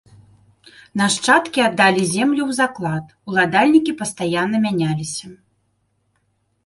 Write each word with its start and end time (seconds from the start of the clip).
Нашчадкі 1.01 1.59
аддалі 1.65 2.03
землі 2.13 2.41
ў 2.49 2.59
заклад, 2.61 3.05
уладальнікі 3.33 3.91
пастаянна 4.03 4.57
мяняліся. 4.67 5.27